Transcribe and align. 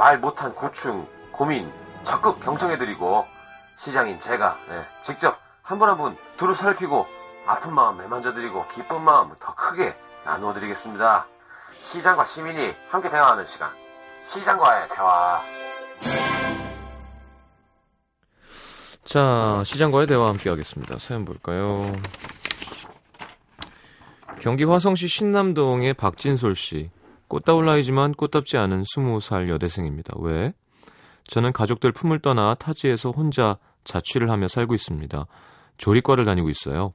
말 0.00 0.18
못한 0.18 0.54
고충, 0.54 1.06
고민 1.30 1.70
적극 2.04 2.40
경청해드리고 2.40 3.26
시장인 3.76 4.18
제가 4.18 4.56
네, 4.70 4.82
직접 5.04 5.38
한분 5.60 5.90
한 5.90 5.98
분 5.98 6.16
두루 6.38 6.54
살피고 6.54 7.06
아픈 7.46 7.74
마음 7.74 7.98
매만져드리고 7.98 8.64
기쁜 8.74 9.02
마음 9.02 9.30
더 9.38 9.54
크게 9.54 9.94
나누어드리겠습니다. 10.24 11.26
시장과 11.92 12.24
시민이 12.24 12.74
함께 12.90 13.10
대화하는 13.10 13.44
시간. 13.44 13.68
시장과의 14.26 14.88
대화. 14.88 15.42
자, 19.04 19.62
시장과의 19.66 20.06
대화 20.06 20.28
함께 20.28 20.48
하겠습니다. 20.48 20.98
사연 20.98 21.26
볼까요? 21.26 21.92
경기 24.40 24.64
화성시 24.64 25.08
신남동의 25.08 25.92
박진솔 25.92 26.54
씨. 26.56 26.90
꽃다울 27.30 27.64
나이지만 27.64 28.12
꽃답지 28.14 28.58
않은 28.58 28.82
20살 28.82 29.48
여대생입니다. 29.48 30.14
왜? 30.18 30.50
저는 31.28 31.52
가족들 31.52 31.92
품을 31.92 32.18
떠나 32.18 32.56
타지에서 32.56 33.12
혼자 33.12 33.56
자취를 33.84 34.28
하며 34.30 34.48
살고 34.48 34.74
있습니다. 34.74 35.26
조리과를 35.78 36.24
다니고 36.24 36.50
있어요. 36.50 36.92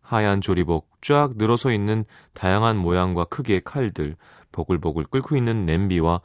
하얀 0.00 0.40
조리복, 0.40 0.88
쫙 1.02 1.32
늘어서 1.36 1.72
있는 1.72 2.04
다양한 2.34 2.76
모양과 2.76 3.24
크기의 3.24 3.62
칼들, 3.64 4.14
보글보글 4.52 5.06
끓고 5.06 5.36
있는 5.36 5.66
냄비와 5.66 6.20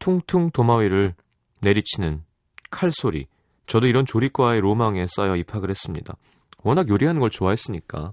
퉁퉁 0.00 0.50
도마 0.50 0.78
위를 0.78 1.14
내리치는 1.60 2.24
칼소리. 2.72 3.28
저도 3.68 3.86
이런 3.86 4.04
조리과의 4.04 4.62
로망에 4.62 5.06
쌓여 5.08 5.36
입학을 5.36 5.70
했습니다. 5.70 6.16
워낙 6.64 6.88
요리하는 6.88 7.20
걸 7.20 7.30
좋아했으니까. 7.30 8.10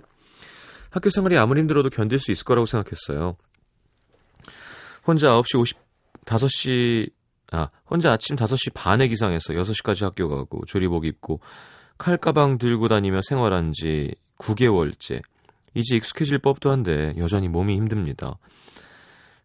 학교 0.92 1.10
생활이 1.10 1.36
아무리 1.36 1.62
힘들어도 1.62 1.90
견딜 1.90 2.20
수 2.20 2.32
있을 2.32 2.46
거라고 2.46 2.68
생각했어요. 2.68 3.38
혼자 5.08 5.30
9시 5.30 5.60
50, 5.60 5.78
5시, 6.26 7.10
아, 7.54 7.70
혼자 7.90 8.12
아침 8.12 8.36
5시 8.36 8.74
반에 8.74 9.08
기상해서 9.08 9.54
6시까지 9.54 10.04
학교 10.04 10.28
가고 10.28 10.66
조리복 10.68 11.06
입고 11.06 11.40
칼가방 11.98 12.58
들고 12.58 12.90
다니며 12.90 13.22
생활한 13.24 13.72
지 13.74 14.14
9개월째. 14.38 15.22
이제 15.74 15.96
익숙해질 15.96 16.40
법도 16.40 16.70
한데 16.70 17.14
여전히 17.18 17.48
몸이 17.48 17.76
힘듭니다. 17.76 18.38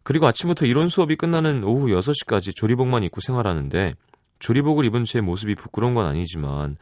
그리고 0.03 0.27
아침부터 0.27 0.67
이론 0.67 0.89
수업이 0.89 1.17
끝나는 1.17 1.63
오후 1.63 1.89
6시까지 1.89 2.55
조리복만 2.57 3.05
입고 3.05 3.21
생활하는데 3.21 3.95
조리복을 4.41 4.85
입은 4.87 5.05
제 5.05 5.21
모습이 5.21 5.55
부끄러운 5.55 5.95
건 5.95 6.07
아니지만 6.07 6.77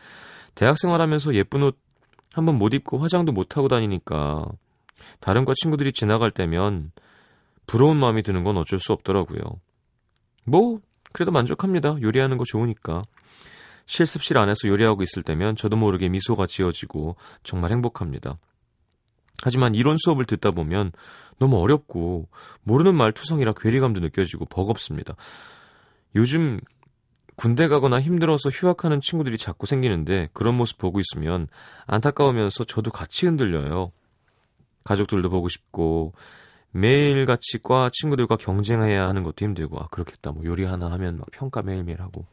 대학 0.54 0.78
생활하면서 0.78 1.34
예쁜 1.34 1.62
옷 1.62 1.78
한번 2.32 2.56
못 2.56 2.72
입고 2.72 2.98
화장도 2.98 3.32
못 3.32 3.56
하고 3.56 3.68
다니니까 3.68 4.46
다른 5.20 5.44
과 5.44 5.52
친구들이 5.54 5.92
지나갈 5.92 6.30
때면 6.30 6.92
부러운 7.70 7.98
마음이 7.98 8.24
드는 8.24 8.42
건 8.42 8.56
어쩔 8.56 8.80
수 8.80 8.92
없더라고요. 8.92 9.38
뭐 10.44 10.80
그래도 11.12 11.30
만족합니다. 11.30 11.98
요리하는 12.02 12.36
거 12.36 12.42
좋으니까. 12.44 13.02
실습실 13.86 14.38
안에서 14.38 14.66
요리하고 14.66 15.04
있을 15.04 15.22
때면 15.22 15.54
저도 15.54 15.76
모르게 15.76 16.08
미소가 16.08 16.48
지어지고 16.48 17.14
정말 17.44 17.70
행복합니다. 17.70 18.38
하지만 19.44 19.76
이론 19.76 19.98
수업을 20.00 20.24
듣다 20.24 20.50
보면 20.50 20.90
너무 21.38 21.58
어렵고 21.60 22.28
모르는 22.64 22.96
말 22.96 23.12
투성이라 23.12 23.52
괴리감도 23.52 24.00
느껴지고 24.00 24.46
버겁습니다. 24.46 25.14
요즘 26.16 26.58
군대 27.36 27.68
가거나 27.68 28.00
힘들어서 28.00 28.48
휴학하는 28.48 29.00
친구들이 29.00 29.38
자꾸 29.38 29.66
생기는데 29.66 30.28
그런 30.32 30.56
모습 30.56 30.76
보고 30.76 30.98
있으면 30.98 31.46
안타까우면서 31.86 32.64
저도 32.64 32.90
같이 32.90 33.26
흔들려요. 33.26 33.92
가족들도 34.82 35.30
보고 35.30 35.48
싶고 35.48 36.14
매일같이 36.72 37.58
과 37.62 37.90
친구들과 37.92 38.36
경쟁해야 38.36 39.08
하는 39.08 39.22
것도 39.22 39.44
힘들고 39.44 39.78
아 39.80 39.88
그렇겠다 39.88 40.32
뭐 40.32 40.44
요리 40.44 40.64
하나 40.64 40.90
하면 40.92 41.18
막 41.18 41.26
평가 41.32 41.62
매일매일 41.62 42.00
하고 42.00 42.26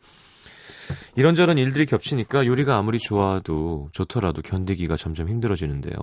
이런저런 1.16 1.58
일들이 1.58 1.86
겹치니까 1.86 2.46
요리가 2.46 2.78
아무리 2.78 3.00
좋아도 3.00 3.90
좋더라도 3.92 4.42
견디기가 4.42 4.96
점점 4.96 5.30
힘들어지는데요. 5.30 5.96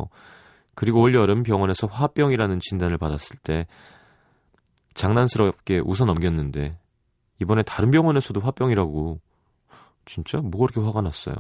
그리고 0.75 1.01
올 1.01 1.15
여름 1.15 1.43
병원에서 1.43 1.87
화병이라는 1.87 2.59
진단을 2.61 2.99
받았을 2.99 3.37
때 3.43 3.67
장난스럽게 4.95 5.81
웃어 5.85 6.05
넘겼는데 6.05 6.77
이번에 7.41 7.63
다른 7.63 7.91
병원에서도 7.91 8.41
화병이라고 8.41 9.21
진짜 10.07 10.39
뭐가 10.39 10.73
그렇게 10.73 10.81
화가 10.81 11.01
났어요. 11.01 11.35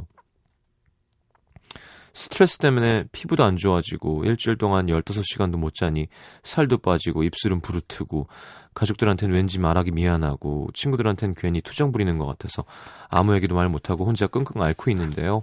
스트레스 2.14 2.58
때문에 2.58 3.04
피부도 3.12 3.42
안 3.42 3.56
좋아지고 3.56 4.24
일주일 4.24 4.56
동안 4.56 4.86
15시간도 4.86 5.56
못 5.56 5.74
자니 5.74 6.06
살도 6.44 6.78
빠지고 6.78 7.24
입술은 7.24 7.60
부르트고 7.60 8.28
가족들한테는 8.74 9.34
왠지 9.34 9.58
말하기 9.58 9.90
미안하고 9.90 10.68
친구들한테는 10.74 11.34
괜히 11.36 11.60
투정 11.60 11.92
부리는 11.92 12.16
것 12.18 12.26
같아서 12.26 12.64
아무 13.10 13.34
얘기도 13.34 13.56
말 13.56 13.68
못하고 13.68 14.06
혼자 14.06 14.26
끙끙 14.28 14.62
앓고 14.62 14.90
있는데요. 14.92 15.42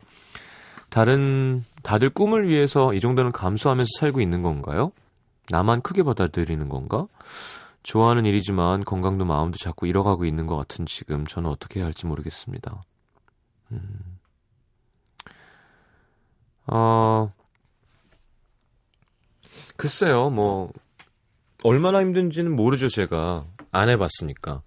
다른 0.89 1.63
다들 1.83 2.09
꿈을 2.09 2.47
위해서 2.47 2.93
이 2.93 2.99
정도는 2.99 3.31
감수하면서 3.31 3.89
살고 3.99 4.21
있는 4.21 4.41
건가요? 4.41 4.91
나만 5.49 5.81
크게 5.81 6.03
받아들이는 6.03 6.69
건가? 6.69 7.07
좋아하는 7.83 8.25
일이지만 8.25 8.83
건강도 8.83 9.25
마음도 9.25 9.57
자꾸 9.57 9.87
잃어가고 9.87 10.25
있는 10.25 10.47
것 10.47 10.55
같은 10.55 10.85
지금 10.85 11.25
저는 11.25 11.49
어떻게 11.49 11.79
해야 11.79 11.85
할지 11.85 12.05
모르겠습니다. 12.05 12.83
음. 13.71 14.20
어, 16.71 17.33
글쎄요, 19.75 20.29
뭐, 20.29 20.71
얼마나 21.63 21.99
힘든지는 21.99 22.55
모르죠, 22.55 22.87
제가. 22.87 23.46
안 23.72 23.90
해봤으니까. 23.90 24.61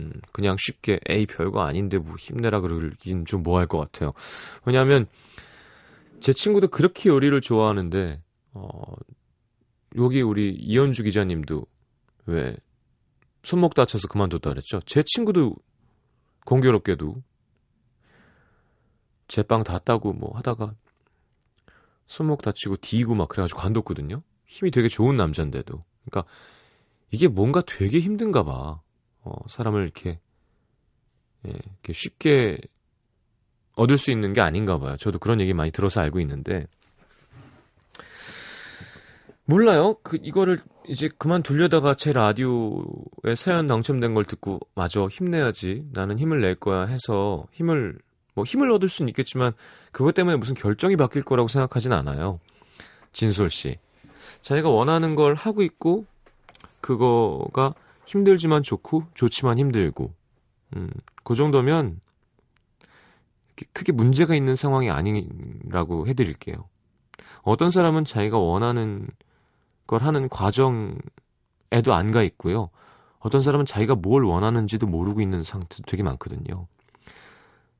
음, 0.00 0.12
그냥 0.32 0.56
쉽게, 0.58 0.98
에이, 1.08 1.26
별거 1.26 1.62
아닌데, 1.62 1.98
뭐, 1.98 2.16
힘내라 2.18 2.60
그러긴 2.60 3.26
좀 3.26 3.42
뭐할 3.42 3.66
것 3.66 3.78
같아요. 3.78 4.12
왜냐하면, 4.64 5.06
제 6.20 6.32
친구도 6.32 6.68
그렇게 6.68 7.10
요리를 7.10 7.38
좋아하는데, 7.42 8.16
어, 8.54 8.94
여기 9.96 10.22
우리 10.22 10.54
이현주 10.54 11.02
기자님도, 11.02 11.66
왜, 12.26 12.56
손목 13.42 13.74
다쳐서 13.74 14.08
그만뒀다 14.08 14.50
그랬죠? 14.50 14.80
제 14.86 15.02
친구도, 15.04 15.56
공교롭게도, 16.46 17.22
제빵 19.28 19.64
다 19.64 19.78
따고 19.78 20.12
뭐 20.12 20.34
하다가, 20.36 20.74
손목 22.06 22.42
다치고 22.42 22.78
디고 22.80 23.14
막 23.14 23.28
그래가지고 23.28 23.60
관뒀거든요. 23.60 24.22
힘이 24.46 24.70
되게 24.70 24.88
좋은 24.88 25.16
남자인데도. 25.16 25.82
그러니까 26.04 26.30
이게 27.10 27.28
뭔가 27.28 27.62
되게 27.62 28.00
힘든가 28.00 28.42
봐. 28.42 28.80
어, 29.24 29.34
사람을 29.48 29.82
이렇게, 29.84 30.18
예, 31.46 31.50
이렇게 31.50 31.92
쉽게 31.92 32.58
얻을 33.76 33.98
수 33.98 34.10
있는 34.10 34.32
게 34.32 34.40
아닌가 34.40 34.78
봐요. 34.78 34.96
저도 34.96 35.18
그런 35.18 35.40
얘기 35.40 35.54
많이 35.54 35.70
들어서 35.70 36.00
알고 36.00 36.20
있는데. 36.20 36.66
몰라요. 39.44 39.96
그, 40.02 40.18
이거를 40.22 40.58
이제 40.86 41.08
그만 41.18 41.42
둘려다가 41.42 41.94
제 41.94 42.12
라디오에 42.12 43.34
사연 43.36 43.66
당첨된 43.66 44.14
걸 44.14 44.24
듣고 44.24 44.60
마저 44.74 45.08
힘내야지 45.08 45.88
나는 45.92 46.18
힘을 46.18 46.40
낼 46.40 46.54
거야 46.54 46.86
해서 46.86 47.46
힘을 47.52 47.98
뭐 48.34 48.44
힘을 48.44 48.70
얻을 48.72 48.88
수는 48.88 49.08
있겠지만 49.10 49.52
그것 49.90 50.14
때문에 50.14 50.36
무슨 50.36 50.54
결정이 50.54 50.96
바뀔 50.96 51.22
거라고 51.22 51.48
생각하진 51.48 51.92
않아요. 51.92 52.40
진솔 53.12 53.50
씨. 53.50 53.78
자기가 54.40 54.70
원하는 54.70 55.14
걸 55.14 55.34
하고 55.34 55.62
있고 55.62 56.06
그거가 56.80 57.74
힘들지만 58.06 58.62
좋고 58.62 59.04
좋지만 59.14 59.58
힘들고 59.58 60.12
음, 60.76 60.90
그 61.22 61.34
정도면 61.34 62.00
크게 63.72 63.92
문제가 63.92 64.34
있는 64.34 64.56
상황이 64.56 64.90
아니라고 64.90 66.06
해드릴게요. 66.08 66.56
어떤 67.42 67.70
사람은 67.70 68.04
자기가 68.04 68.38
원하는 68.38 69.06
걸 69.86 70.02
하는 70.02 70.28
과정에도 70.28 71.92
안 71.94 72.10
가 72.10 72.22
있고요. 72.22 72.70
어떤 73.18 73.40
사람은 73.40 73.66
자기가 73.66 73.94
뭘 73.94 74.24
원하는지도 74.24 74.86
모르고 74.86 75.20
있는 75.20 75.44
상태도 75.44 75.84
되게 75.86 76.02
많거든요. 76.02 76.66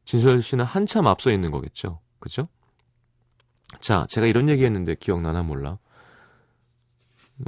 진솔 0.05 0.43
씨는 0.43 0.65
한참 0.65 1.07
앞서 1.07 1.31
있는 1.31 1.51
거겠죠. 1.51 2.01
그죠? 2.19 2.49
자, 3.81 4.07
제가 4.09 4.27
이런 4.27 4.49
얘기 4.49 4.65
했는데 4.65 4.95
기억나나 4.95 5.43
몰라. 5.43 5.79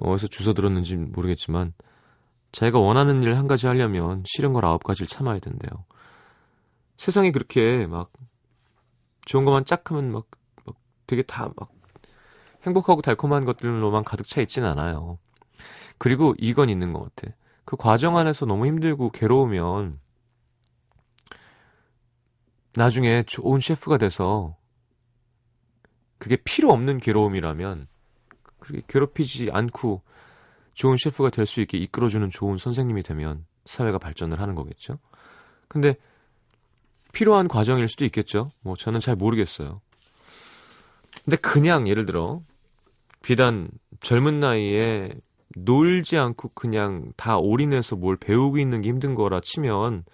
어디서 0.00 0.28
주워 0.28 0.54
들었는지 0.54 0.96
모르겠지만, 0.96 1.74
자기가 2.52 2.78
원하는 2.78 3.22
일 3.22 3.34
한 3.36 3.46
가지 3.46 3.66
하려면 3.66 4.22
싫은 4.26 4.52
걸 4.52 4.64
아홉 4.64 4.82
가지를 4.84 5.06
참아야 5.06 5.38
된대요. 5.40 5.84
세상이 6.96 7.32
그렇게 7.32 7.86
막 7.86 8.12
좋은 9.26 9.44
것만 9.44 9.64
짝 9.64 9.90
하면 9.90 10.12
막, 10.12 10.26
막 10.64 10.76
되게 11.06 11.22
다 11.22 11.50
막 11.56 11.70
행복하고 12.66 13.02
달콤한 13.02 13.44
것들로만 13.44 14.04
가득 14.04 14.26
차 14.26 14.40
있진 14.40 14.64
않아요. 14.64 15.18
그리고 15.98 16.34
이건 16.38 16.70
있는 16.70 16.92
것 16.92 17.14
같아. 17.14 17.34
그 17.64 17.76
과정 17.76 18.16
안에서 18.16 18.46
너무 18.46 18.66
힘들고 18.66 19.10
괴로우면 19.10 20.00
나중에 22.76 23.22
좋은 23.24 23.60
셰프가 23.60 23.98
돼서 23.98 24.56
그게 26.18 26.36
필요 26.36 26.72
없는 26.72 26.98
괴로움이라면 26.98 27.86
그렇게 28.58 28.82
괴롭히지 28.88 29.50
않고 29.52 30.02
좋은 30.74 30.96
셰프가 30.96 31.30
될 31.30 31.46
수 31.46 31.60
있게 31.60 31.78
이끌어주는 31.78 32.28
좋은 32.30 32.58
선생님이 32.58 33.02
되면 33.02 33.44
사회가 33.64 33.98
발전을 33.98 34.40
하는 34.40 34.54
거겠죠. 34.54 34.98
근데 35.68 35.96
필요한 37.12 37.46
과정일 37.46 37.88
수도 37.88 38.04
있겠죠. 38.06 38.50
뭐 38.60 38.74
저는 38.76 39.00
잘 39.00 39.14
모르겠어요. 39.14 39.80
근데 41.24 41.36
그냥 41.36 41.88
예를 41.88 42.06
들어 42.06 42.40
비단 43.22 43.68
젊은 44.00 44.40
나이에 44.40 45.12
놀지 45.56 46.18
않고 46.18 46.50
그냥 46.54 47.12
다 47.16 47.38
올인해서 47.38 47.94
뭘 47.96 48.16
배우고 48.16 48.58
있는 48.58 48.80
게 48.82 48.88
힘든 48.88 49.14
거라 49.14 49.40
치면 49.40 50.04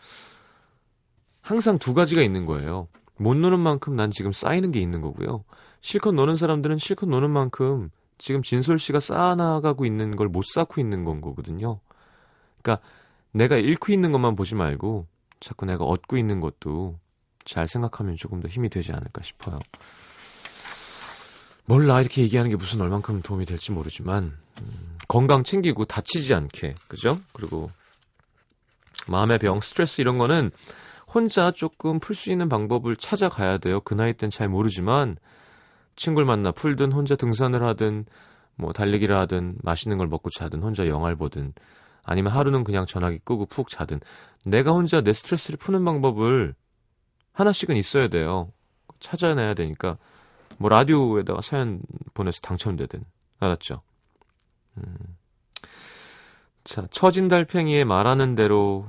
항상 1.51 1.81
두 1.81 1.95
가지가 1.95 2.23
있는 2.23 2.45
거예요. 2.45 2.87
못 3.17 3.35
노는 3.37 3.59
만큼 3.59 3.97
난 3.97 4.13
지금 4.13 4.33
쌓이는 4.33 4.71
게 4.71 4.79
있는 4.79 5.01
거고요. 5.01 5.43
실컷 5.81 6.13
노는 6.13 6.37
사람들은 6.37 6.79
실컷 6.79 7.09
노는 7.09 7.29
만큼 7.29 7.91
지금 8.19 8.41
진솔 8.43 8.79
씨가 8.79 9.01
쌓아나가고 9.01 9.85
있는 9.85 10.15
걸 10.15 10.29
못 10.29 10.45
쌓고 10.45 10.81
있는 10.81 11.05
건 11.05 11.21
거거든요. 11.21 11.81
그러니까 12.63 12.87
내가 13.33 13.57
잃고 13.57 13.93
있는 13.93 14.13
것만 14.13 14.37
보지 14.37 14.55
말고 14.55 15.09
자꾸 15.41 15.67
내가 15.67 15.85
얻고 15.85 16.17
있는 16.19 16.39
것도 16.39 17.01
잘 17.45 17.67
생각하면 17.67 18.15
조금 18.17 18.39
더 18.41 18.47
힘이 18.47 18.69
되지 18.69 18.93
않을까 18.93 19.23
싶어요. 19.23 19.59
몰라 21.65 22.01
이렇게 22.01 22.23
얘기하는 22.23 22.49
게 22.51 22.57
무슨 22.57 22.81
얼만큼 22.81 23.23
도움이 23.23 23.45
될지 23.47 23.73
모르지만 23.73 24.37
음, 24.63 24.99
건강 25.09 25.43
챙기고 25.43 25.87
다치지 25.87 26.33
않게 26.33 26.75
그죠? 26.87 27.19
그리고 27.33 27.71
마음의 29.09 29.41
병, 29.41 29.61
스트레스 29.61 30.01
이런 30.01 30.17
거는 30.19 30.53
혼자 31.13 31.51
조금 31.51 31.99
풀 31.99 32.15
수 32.15 32.31
있는 32.31 32.49
방법을 32.49 32.97
찾아가야 32.97 33.59
돼요. 33.59 33.81
그 33.81 33.95
나이 33.95 34.13
땐 34.13 34.31
잘 34.31 34.49
모르지만 34.49 35.17
친구를 35.97 36.25
만나 36.27 36.53
풀든 36.53 36.93
혼자 36.93 37.17
등산을 37.17 37.63
하든 37.63 38.07
뭐 38.55 38.73
달리기를 38.73 39.17
하든 39.17 39.59
맛있는 39.63 39.99
걸 39.99 40.07
먹고 40.07 40.31
자든 40.31 40.63
혼자 40.63 40.87
영화를 40.87 41.17
보든 41.17 41.53
아니면 42.03 42.33
하루는 42.33 42.65
그냥 42.65 42.87
전화기 42.87 43.21
끄고 43.25 43.47
푹 43.47 43.69
자든 43.69 44.01
내가 44.45 44.73
혼자 44.73 45.01
내 45.01 45.13
스트레스를 45.13 45.59
푸는 45.59 45.85
방법을 45.85 46.55
하나씩은 47.33 47.77
있어야 47.77 48.09
돼요. 48.09 48.53
찾아내야 49.01 49.55
되니까 49.55 49.99
뭐 50.59 50.69
라디오에다가 50.69 51.41
사연 51.41 51.81
보내서 52.15 52.41
당첨되든 52.41 53.05
알았죠? 53.39 53.81
음. 54.79 54.95
자 56.65 56.87
처진 56.91 57.29
달팽이의 57.29 57.85
말하는 57.85 58.35
대로 58.35 58.89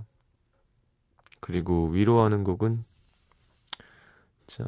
그리고 1.41 1.89
위로하는 1.89 2.45
곡은 2.45 2.85
자 4.47 4.65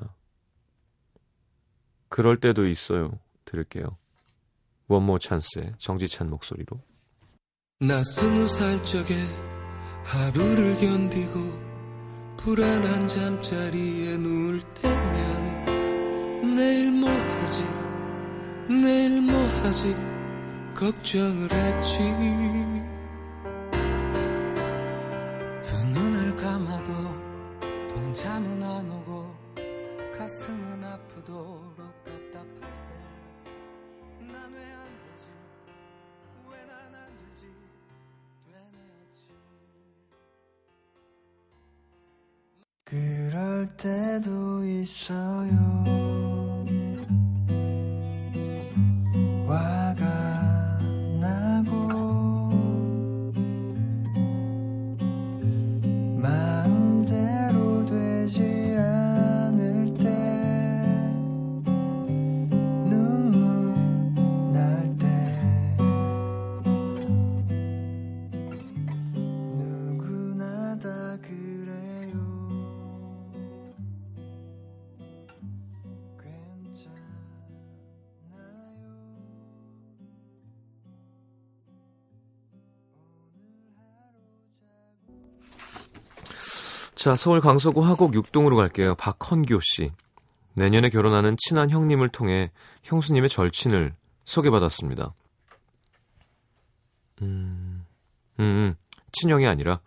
그럴 2.09 2.39
때도 2.39 2.67
있어요. 2.67 3.19
들을게요. 3.45 3.97
원모 4.87 5.19
찬스의 5.19 5.73
정지찬 5.77 6.29
목소리로. 6.29 6.81
나 7.79 8.03
스무 8.03 8.47
살 8.47 8.83
적에 8.83 9.15
하루를 10.03 10.77
견디고 10.77 11.63
불안한 12.37 13.07
잠자리에 13.07 14.17
누울 14.17 14.61
때면 14.73 16.55
내일 16.55 16.91
뭐 16.91 17.09
하지 17.09 17.63
내일 18.69 19.21
뭐 19.21 19.41
하지 19.61 19.95
걱정을 20.75 21.51
했지 21.51 21.99
때도 43.83 44.63
있어요. 44.63 46.02
자, 87.03 87.17
서울 87.17 87.41
강서구 87.41 87.85
화곡 87.85 88.13
육동으로 88.13 88.55
갈게요. 88.55 88.95
박헌교 88.95 89.59
씨. 89.61 89.91
내년에 90.53 90.87
결혼하는 90.87 91.35
친한 91.37 91.69
형님을 91.69 92.07
통해 92.07 92.49
형수님의 92.83 93.27
절친을 93.27 93.93
소개받았습니다. 94.23 95.13
음, 97.21 97.85
음, 98.39 98.75
친형이 99.11 99.45
아니라 99.47 99.81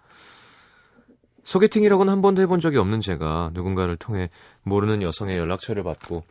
소개팅이라고는 1.43 2.13
한 2.13 2.21
번도 2.21 2.43
해본 2.43 2.61
적이 2.61 2.77
없는 2.77 3.01
제가 3.01 3.49
누군가를 3.55 3.97
통해 3.97 4.29
모르는 4.65 5.01
여성의 5.01 5.39
연락처를 5.39 5.85
받고 5.85 6.23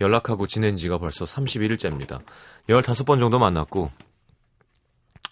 연락하고 0.00 0.48
지낸 0.48 0.76
지가 0.76 0.98
벌써 0.98 1.24
31일째입니다. 1.24 2.20
15번 2.66 3.20
정도 3.20 3.38
만났고 3.38 3.92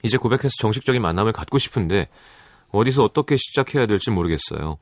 이제 0.04 0.18
고백해서 0.18 0.50
정식적인 0.60 1.02
만남을 1.02 1.32
갖고 1.32 1.58
싶은데 1.58 2.08
어디서 2.74 3.04
어떻게 3.04 3.36
시작해야 3.36 3.86
될지 3.86 4.10
모르겠어요. 4.10 4.78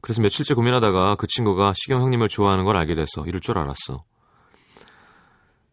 그래서 0.00 0.22
며칠째 0.22 0.54
고민하다가 0.54 1.16
그 1.16 1.26
친구가 1.26 1.72
시경 1.76 2.00
형님을 2.02 2.28
좋아하는 2.28 2.64
걸 2.64 2.76
알게 2.76 2.94
돼서 2.94 3.24
이럴 3.26 3.40
줄 3.40 3.58
알았어. 3.58 4.04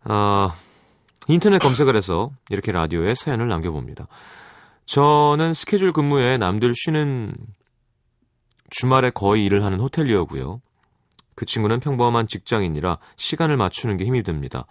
아, 0.06 0.56
인터넷 1.28 1.60
검색을 1.60 1.96
해서 1.96 2.32
이렇게 2.50 2.72
라디오에 2.72 3.14
사연을 3.14 3.48
남겨봅니다. 3.48 4.08
저는 4.86 5.54
스케줄 5.54 5.92
근무에 5.92 6.38
남들 6.38 6.74
쉬는 6.76 7.36
주말에 8.70 9.12
거의 9.12 9.46
일을 9.46 9.64
하는 9.64 9.80
호텔리어고요. 9.80 10.62
그 11.36 11.46
친구는 11.46 11.80
평범한 11.80 12.28
직장인이라 12.28 12.98
시간을 13.18 13.58
맞추는 13.58 13.98
게 13.98 14.06
힘이 14.06 14.24
듭니다. 14.24 14.66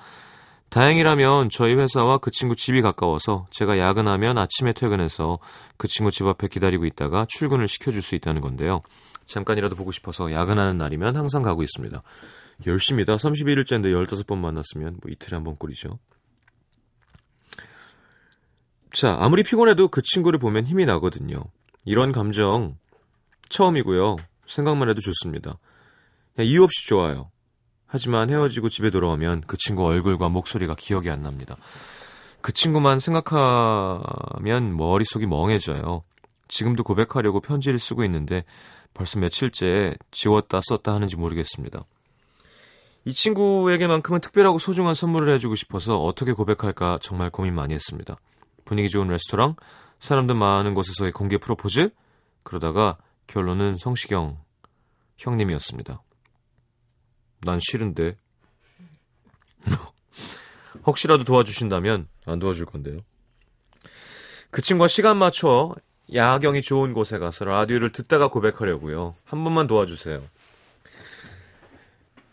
다행이라면 0.74 1.50
저희 1.50 1.76
회사와 1.76 2.18
그 2.18 2.32
친구 2.32 2.56
집이 2.56 2.82
가까워서 2.82 3.46
제가 3.52 3.78
야근하면 3.78 4.38
아침에 4.38 4.72
퇴근해서 4.72 5.38
그 5.76 5.86
친구 5.86 6.10
집 6.10 6.26
앞에 6.26 6.48
기다리고 6.48 6.84
있다가 6.84 7.26
출근을 7.28 7.68
시켜줄 7.68 8.02
수 8.02 8.16
있다는 8.16 8.40
건데요. 8.40 8.82
잠깐이라도 9.26 9.76
보고 9.76 9.92
싶어서 9.92 10.32
야근하는 10.32 10.76
날이면 10.76 11.14
항상 11.14 11.42
가고 11.42 11.62
있습니다. 11.62 12.02
열심히다. 12.66 13.14
31일째인데 13.14 13.84
15번 14.08 14.38
만났으면 14.38 14.98
뭐 15.00 15.12
이틀에 15.12 15.36
한 15.36 15.44
번 15.44 15.54
꼴이죠. 15.54 16.00
자, 18.92 19.16
아무리 19.20 19.44
피곤해도 19.44 19.86
그 19.88 20.02
친구를 20.02 20.40
보면 20.40 20.66
힘이 20.66 20.86
나거든요. 20.86 21.44
이런 21.84 22.10
감정 22.10 22.76
처음이고요. 23.48 24.16
생각만 24.48 24.88
해도 24.88 25.00
좋습니다. 25.00 25.56
이유 26.40 26.64
없이 26.64 26.88
좋아요. 26.88 27.30
하지만 27.94 28.28
헤어지고 28.28 28.70
집에 28.70 28.90
돌아오면 28.90 29.44
그 29.46 29.56
친구 29.56 29.86
얼굴과 29.86 30.28
목소리가 30.28 30.74
기억이 30.74 31.10
안 31.10 31.22
납니다. 31.22 31.56
그 32.40 32.52
친구만 32.52 32.98
생각하면 32.98 34.76
머릿속이 34.76 35.26
멍해져요. 35.26 36.02
지금도 36.48 36.82
고백하려고 36.82 37.38
편지를 37.38 37.78
쓰고 37.78 38.02
있는데 38.02 38.44
벌써 38.94 39.20
며칠째 39.20 39.94
지웠다 40.10 40.60
썼다 40.64 40.92
하는지 40.92 41.14
모르겠습니다. 41.14 41.84
이 43.04 43.12
친구에게만큼은 43.12 44.20
특별하고 44.20 44.58
소중한 44.58 44.94
선물을 44.94 45.32
해주고 45.34 45.54
싶어서 45.54 45.96
어떻게 46.02 46.32
고백할까 46.32 46.98
정말 47.00 47.30
고민 47.30 47.54
많이 47.54 47.74
했습니다. 47.74 48.16
분위기 48.64 48.88
좋은 48.88 49.06
레스토랑, 49.06 49.54
사람들 50.00 50.34
많은 50.34 50.74
곳에서의 50.74 51.12
공개 51.12 51.38
프로포즈, 51.38 51.90
그러다가 52.42 52.96
결론은 53.28 53.76
성시경 53.78 54.38
형님이었습니다. 55.16 56.02
난 57.44 57.58
싫은데. 57.60 58.16
혹시라도 60.86 61.24
도와주신다면 61.24 62.08
안 62.26 62.38
도와줄 62.38 62.66
건데요. 62.66 63.00
그 64.50 64.62
친구와 64.62 64.88
시간 64.88 65.16
맞춰 65.16 65.74
야경이 66.12 66.62
좋은 66.62 66.92
곳에 66.92 67.18
가서 67.18 67.44
라디오를 67.44 67.92
듣다가 67.92 68.28
고백하려고요. 68.28 69.14
한 69.24 69.44
번만 69.44 69.66
도와주세요. 69.66 70.22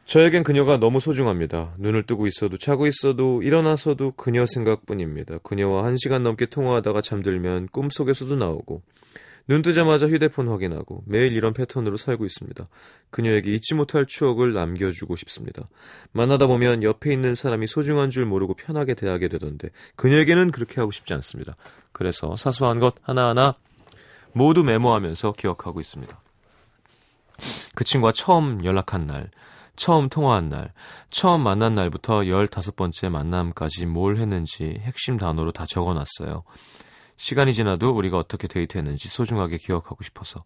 저에겐 0.05 0.43
그녀가 0.43 0.77
너무 0.77 0.99
소중합니다. 0.99 1.73
눈을 1.77 2.03
뜨고 2.03 2.27
있어도 2.27 2.57
자고 2.57 2.85
있어도 2.85 3.41
일어나서도 3.43 4.11
그녀 4.17 4.45
생각뿐입니다. 4.45 5.37
그녀와 5.37 5.85
한 5.85 5.95
시간 5.97 6.23
넘게 6.23 6.47
통화하다가 6.47 7.01
잠들면 7.01 7.69
꿈속에서도 7.71 8.35
나오고 8.35 8.81
눈 9.47 9.61
뜨자마자 9.61 10.07
휴대폰 10.07 10.47
확인하고 10.47 11.03
매일 11.05 11.33
이런 11.33 11.53
패턴으로 11.53 11.97
살고 11.97 12.25
있습니다. 12.25 12.67
그녀에게 13.09 13.53
잊지 13.53 13.73
못할 13.73 14.05
추억을 14.05 14.53
남겨주고 14.53 15.15
싶습니다. 15.15 15.67
만나다 16.11 16.47
보면 16.47 16.83
옆에 16.83 17.11
있는 17.11 17.35
사람이 17.35 17.67
소중한 17.67 18.09
줄 18.09 18.25
모르고 18.25 18.53
편하게 18.53 18.93
대하게 18.93 19.27
되던데 19.27 19.69
그녀에게는 19.95 20.51
그렇게 20.51 20.79
하고 20.79 20.91
싶지 20.91 21.13
않습니다. 21.15 21.55
그래서 21.91 22.35
사소한 22.37 22.79
것 22.79 22.95
하나하나 23.01 23.55
모두 24.33 24.63
메모하면서 24.63 25.33
기억하고 25.33 25.79
있습니다. 25.79 26.21
그 27.75 27.83
친구와 27.83 28.11
처음 28.11 28.63
연락한 28.63 29.07
날, 29.07 29.29
처음 29.75 30.09
통화한 30.09 30.49
날, 30.49 30.73
처음 31.09 31.41
만난 31.41 31.75
날부터 31.75 32.21
15번째 32.21 33.09
만남까지 33.09 33.87
뭘 33.87 34.17
했는지 34.17 34.77
핵심 34.81 35.17
단어로 35.17 35.51
다 35.51 35.65
적어 35.67 35.93
놨어요. 35.93 36.43
시간이 37.21 37.53
지나도 37.53 37.91
우리가 37.91 38.17
어떻게 38.17 38.47
데이트했는지 38.47 39.07
소중하게 39.07 39.57
기억하고 39.57 40.03
싶어서. 40.03 40.43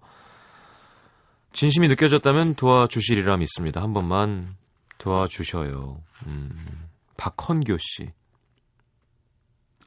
진심이 1.53 1.87
느껴졌다면 1.87 2.55
도와주시리라 2.55 3.37
믿습니다. 3.37 3.81
한 3.81 3.93
번만 3.93 4.57
도와주셔요. 4.97 6.03
음, 6.27 6.89
박헌교 7.15 7.77
씨. 7.79 8.09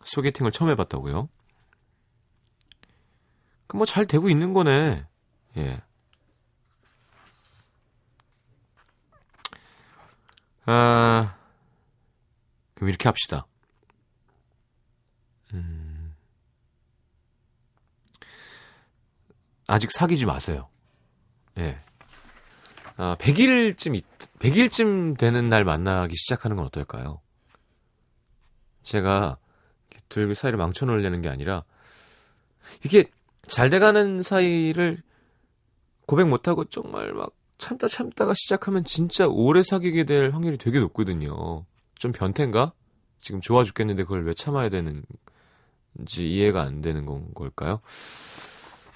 소개팅을 0.03 0.51
처음 0.51 0.71
해봤다고요? 0.71 1.29
그 3.67 3.77
뭐 3.77 3.85
잘 3.85 4.07
되고 4.07 4.31
있는 4.31 4.55
거네. 4.55 5.05
예. 5.59 5.83
아, 10.65 11.37
그럼 12.75 12.89
이렇게 12.89 13.09
합시다. 13.11 13.47
음, 15.53 15.78
아직 19.69 19.91
사귀지 19.93 20.27
마세요. 20.27 20.69
예. 21.59 21.79
아, 22.97 23.17
100일쯤, 23.21 24.03
100일쯤 24.41 25.17
되는 25.17 25.47
날 25.47 25.65
만나기 25.65 26.17
시작하는 26.17 26.57
건 26.57 26.67
어떨까요? 26.67 27.21
제가 28.83 29.37
둘 30.09 30.35
사이를 30.35 30.57
망쳐놓으려는 30.57 31.21
게 31.21 31.29
아니라, 31.29 31.65
이게 32.85 33.05
잘 33.47 33.69
돼가는 33.69 34.23
사이를 34.23 35.03
고백 36.07 36.27
못하고 36.27 36.65
정말 36.65 37.13
막 37.13 37.33
참다 37.59 37.89
참다가 37.89 38.33
시작하면 38.35 38.85
진짜 38.85 39.27
오래 39.29 39.63
사귀게 39.63 40.05
될 40.05 40.31
확률이 40.31 40.57
되게 40.57 40.81
높거든요. 40.81 41.67
좀 41.95 42.13
변태인가? 42.13 42.73
지금 43.19 43.41
좋아 43.43 43.65
죽겠는데 43.65 44.05
그걸 44.05 44.25
왜 44.25 44.33
참아야 44.33 44.71
되는지 44.71 45.05
이해가 46.17 46.63
안 46.63 46.81
되는 46.81 47.05
건 47.05 47.35
걸까요? 47.35 47.81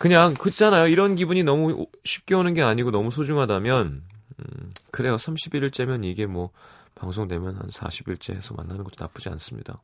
그냥 0.02 0.34
그렇잖아요. 0.34 0.88
이런 0.88 1.14
기분이 1.14 1.44
너무 1.44 1.86
쉽게 2.02 2.34
오는 2.34 2.54
게 2.54 2.62
아니고 2.62 2.90
너무 2.90 3.12
소중하다면 3.12 4.02
음, 4.36 4.70
그래요. 4.90 5.14
31일째면 5.14 6.04
이게 6.04 6.26
뭐 6.26 6.50
방송되면 6.96 7.54
한 7.54 7.68
40일째 7.68 8.34
해서 8.34 8.52
만나는 8.54 8.82
것도 8.82 8.96
나쁘지 8.98 9.28
않습니다. 9.28 9.80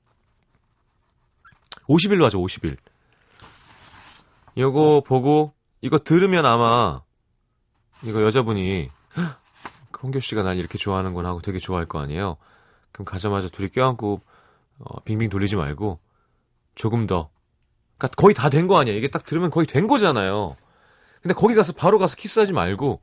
50일로 1.88 2.24
하죠. 2.24 2.40
50일. 2.40 2.78
이거 4.56 5.04
보고 5.06 5.54
이거 5.82 6.00
들으면 6.00 6.46
아마 6.46 7.00
이거 8.02 8.20
여자분이 8.20 8.88
홍교 10.02 10.18
씨가 10.18 10.42
날 10.42 10.56
이렇게 10.56 10.78
좋아하는구나 10.78 11.28
하고 11.28 11.42
되게 11.42 11.60
좋아할 11.60 11.86
거 11.86 12.00
아니에요. 12.00 12.38
그럼 12.90 13.04
가자마자 13.04 13.46
둘이 13.46 13.68
껴안고 13.68 14.20
어, 14.80 15.00
빙빙 15.04 15.28
돌리지 15.28 15.54
말고 15.54 16.00
조금 16.74 17.06
더. 17.06 17.30
그러니까 17.98 18.08
거의 18.16 18.34
다 18.34 18.48
된 18.48 18.66
거 18.68 18.78
아니야. 18.78 18.94
이게 18.94 19.08
딱 19.08 19.24
들으면 19.24 19.50
거의 19.50 19.66
된 19.66 19.86
거잖아요. 19.86 20.56
근데 21.22 21.34
거기 21.34 21.54
가서 21.54 21.72
바로 21.72 21.98
가서 21.98 22.16
키스하지 22.16 22.52
말고 22.52 23.00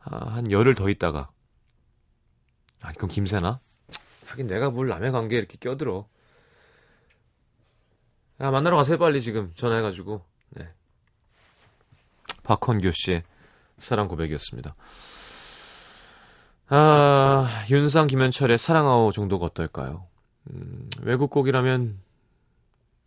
아, 0.00 0.16
한 0.34 0.50
열흘 0.50 0.74
더 0.74 0.88
있다가 0.90 1.30
아 2.82 2.92
그럼 2.94 3.08
김새나? 3.08 3.60
하긴 4.26 4.48
내가 4.48 4.70
뭘 4.70 4.88
남의 4.88 5.12
관계에 5.12 5.38
이렇게 5.38 5.56
껴들어. 5.58 6.06
야 8.40 8.50
만나러 8.50 8.76
가세요 8.76 8.98
빨리 8.98 9.20
지금 9.22 9.52
전화해가지고. 9.54 10.24
네. 10.50 10.68
박헌교 12.42 12.90
씨의 12.92 13.22
사랑 13.78 14.08
고백이었습니다. 14.08 14.74
아, 16.68 17.64
윤상 17.70 18.06
김현철의 18.08 18.58
사랑아오 18.58 19.12
정도가 19.12 19.46
어떨까요? 19.46 20.06
음, 20.50 20.88
외국 21.02 21.30
곡이라면 21.30 22.00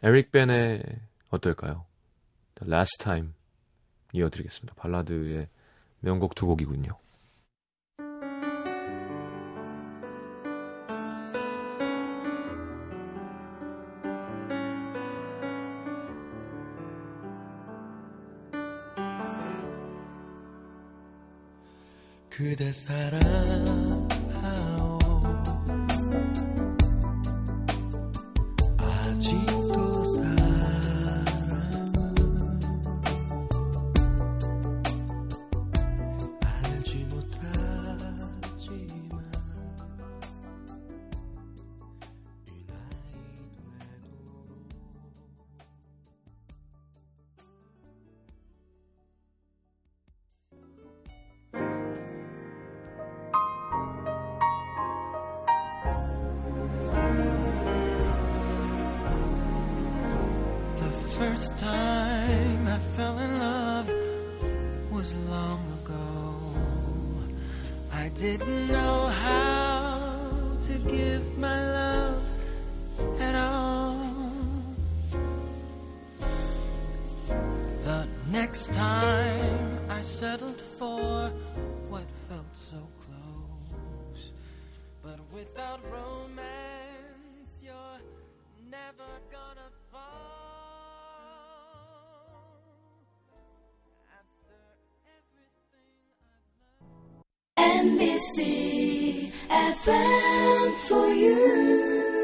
에릭 0.05 0.31
벤의 0.31 0.83
어떨까요? 1.31 1.83
Last 2.61 2.99
Time 2.99 3.29
이어드리겠습니다. 4.13 4.75
발라드의 4.75 5.47
명곡 5.99 6.35
두 6.35 6.45
곡이군요. 6.45 6.95
그대 22.29 22.71
사랑 22.71 23.44
first 61.35 61.57
time 61.57 62.65
I 62.65 62.79
fell 62.95 63.19
in 63.19 63.39
love 63.39 63.89
was 64.89 65.13
long 65.33 65.61
ago. 65.79 66.07
I 67.91 68.07
didn't 68.23 68.67
know 68.69 69.07
how 69.07 70.57
to 70.61 70.73
give 70.95 71.37
my 71.37 71.59
love 71.79 72.23
at 73.19 73.35
all. 73.35 73.99
The 77.83 78.07
next 78.31 78.71
time 78.71 79.79
I 79.89 80.01
settled 80.03 80.61
for 80.79 81.33
what 81.89 82.07
felt 82.29 82.53
so 82.53 82.81
close, 83.03 84.31
but 85.03 85.19
without. 85.33 85.75
NBC 97.75 99.31
FM 99.49 100.73
for 100.87 101.07
you. 101.09 102.14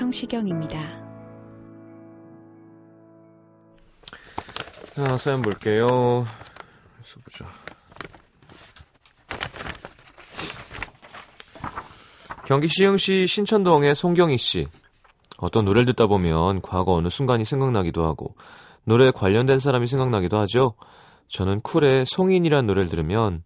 성시경입니다. 0.00 0.80
자, 4.94 5.16
사연 5.18 5.42
볼게요. 5.42 6.24
보자. 7.22 7.44
경기 12.46 12.66
시흥시 12.66 13.26
신천동의 13.26 13.94
송경희 13.94 14.38
씨. 14.38 14.66
어떤 15.36 15.66
노래를 15.66 15.84
듣다 15.86 16.06
보면 16.06 16.62
과거 16.62 16.94
어느 16.94 17.08
순간이 17.08 17.44
생각나기도 17.44 18.04
하고 18.04 18.34
노래에 18.84 19.10
관련된 19.10 19.58
사람이 19.58 19.86
생각나기도 19.86 20.38
하죠. 20.38 20.76
저는 21.28 21.60
쿨의 21.60 22.06
송인이란 22.06 22.66
노래를 22.66 22.88
들으면 22.88 23.42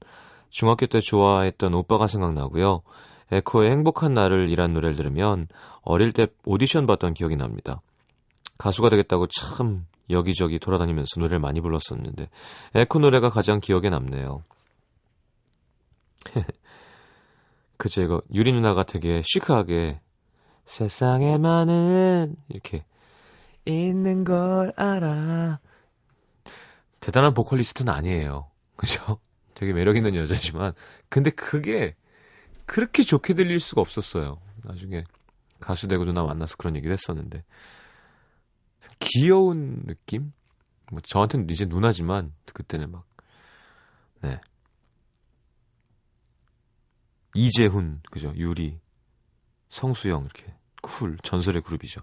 중학교 0.51 0.87
때 0.87 1.01
좋아했던 1.01 1.75
오빠가 1.75 2.07
생각나고요. 2.07 2.83
에코의 3.33 3.71
행복한 3.71 4.15
날을 4.15 4.49
이란 4.51 4.75
노래를 4.75 4.97
들으면 4.97 5.47
어릴 5.83 6.13
때 6.13 6.29
오디션 6.45 6.87
봤던 6.87 7.15
기억이 7.15 7.37
납니다. 7.37 7.81
가수가 8.59 8.91
되겠다고 8.91 9.27
참 9.29 9.87
여기저기 10.11 10.59
돌아다니면서 10.59 11.21
노래를 11.21 11.39
많이 11.39 11.61
불렀었는데 11.61 12.29
에코 12.75 12.99
노래가 12.99 13.31
가장 13.31 13.61
기억에 13.61 13.91
남네요. 13.91 14.43
그제 17.77 18.05
이거 18.05 18.23
유리 18.33 18.53
누나가 18.53 18.83
되게 18.83 19.23
시크하게 19.25 20.01
세상에 20.65 21.39
많은 21.39 22.37
이렇게 22.49 22.85
있는 23.65 24.25
걸 24.25 24.73
알아. 24.77 25.59
대단한 27.01 27.35
보컬리스트는 27.35 27.93
아니에요. 27.93 28.49
그죠? 28.77 29.19
되게 29.55 29.73
매력 29.73 29.97
있는 29.97 30.15
여자지만 30.15 30.73
근데 31.09 31.31
그게 31.31 31.95
그렇게 32.67 33.03
좋게 33.03 33.35
들릴 33.35 33.61
수가 33.61 33.81
없었어요. 33.81 34.41
나중에 34.63 35.05
가수 35.61 35.89
되고 35.89 36.05
누나 36.05 36.23
만나서 36.23 36.57
그런 36.57 36.77
얘기를 36.77 36.93
했었는데 36.93 37.45
귀여운 39.01 39.83
느낌? 39.87 40.33
뭐 40.91 41.01
저한테는 41.01 41.49
이제 41.51 41.65
누나지만 41.65 42.33
그때는 42.53 42.91
막 42.91 43.07
네. 44.21 44.41
이재훈 47.35 48.01
그죠? 48.11 48.33
유리 48.37 48.79
성수영 49.69 50.25
이렇게 50.25 50.55
쿨 50.83 51.19
전설의 51.23 51.63
그룹이죠. 51.63 52.03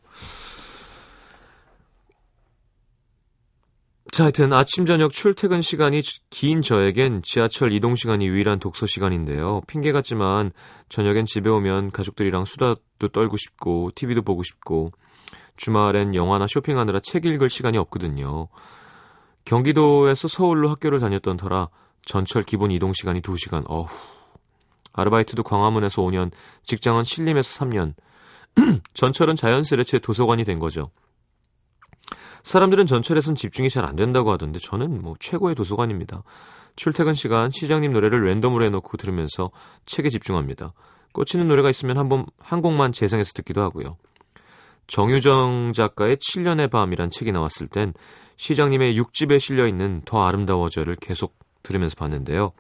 자, 4.11 4.25
하여튼 4.25 4.51
아침 4.51 4.85
저녁 4.85 5.13
출퇴근 5.13 5.61
시간이 5.61 6.01
긴 6.29 6.61
저에겐 6.61 7.21
지하철 7.23 7.71
이동 7.71 7.95
시간이 7.95 8.27
유일한 8.27 8.59
독서 8.59 8.85
시간인데요. 8.85 9.61
핑계 9.67 9.93
같지만 9.93 10.51
저녁엔 10.89 11.25
집에 11.25 11.49
오면 11.49 11.91
가족들이랑 11.91 12.43
수다도 12.43 13.07
떨고 13.13 13.37
싶고 13.37 13.91
TV도 13.95 14.23
보고 14.23 14.43
싶고 14.43 14.91
주말엔 15.55 16.13
영화나 16.13 16.45
쇼핑하느라 16.45 16.99
책 16.99 17.25
읽을 17.25 17.49
시간이 17.49 17.77
없거든요. 17.77 18.49
경기도에서 19.45 20.27
서울로 20.27 20.67
학교를 20.67 20.99
다녔던 20.99 21.37
터라 21.37 21.69
전철 22.03 22.43
기본 22.43 22.71
이동 22.71 22.91
시간이 22.91 23.21
2시간. 23.21 23.63
어후. 23.69 23.87
아르바이트도 24.91 25.43
광화문에서 25.43 26.01
5년, 26.01 26.31
직장은 26.65 27.05
신림에서 27.05 27.63
3년. 27.63 27.93
전철은 28.93 29.37
자연스레 29.37 29.85
제 29.85 29.99
도서관이 29.99 30.43
된 30.43 30.59
거죠. 30.59 30.91
사람들은 32.43 32.85
전철에선 32.85 33.35
집중이 33.35 33.69
잘 33.69 33.85
안 33.85 33.95
된다고 33.95 34.31
하던데 34.31 34.59
저는 34.59 35.01
뭐 35.01 35.15
최고의 35.19 35.55
도서관입니다. 35.55 36.23
출퇴근 36.75 37.13
시간 37.13 37.51
시장님 37.51 37.91
노래를 37.91 38.25
랜덤으로 38.25 38.63
해놓고 38.65 38.97
들으면서 38.97 39.51
책에 39.85 40.09
집중합니다. 40.09 40.73
꽂히는 41.13 41.47
노래가 41.47 41.69
있으면 41.69 41.97
한 41.97 42.07
번 42.09 42.25
한 42.39 42.61
곡만 42.61 42.91
재생해서 42.93 43.33
듣기도 43.33 43.61
하고요. 43.61 43.97
정유정 44.87 45.71
작가의 45.73 46.17
7년의 46.17 46.69
밤이란 46.69 47.11
책이 47.11 47.31
나왔을 47.31 47.67
땐 47.67 47.93
시장님의 48.37 48.99
6집에 48.99 49.39
실려 49.39 49.67
있는 49.67 50.01
더 50.05 50.23
아름다워져를 50.25 50.95
계속 50.95 51.37
들으면서 51.63 51.95
봤는데요. 51.95 52.51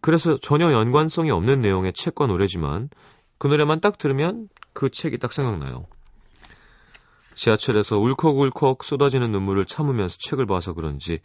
그래서 0.00 0.36
전혀 0.38 0.72
연관성이 0.72 1.30
없는 1.30 1.60
내용의 1.60 1.92
책과 1.92 2.26
노래지만 2.26 2.88
그 3.38 3.46
노래만 3.46 3.80
딱 3.80 3.98
들으면 3.98 4.48
그 4.72 4.88
책이 4.90 5.18
딱 5.18 5.32
생각나요. 5.32 5.86
지하철에서 7.34 7.98
울컥울컥 7.98 8.84
쏟아지는 8.84 9.32
눈물을 9.32 9.64
참으면서 9.66 10.16
책을 10.18 10.46
봐서 10.46 10.72
그런지 10.72 11.20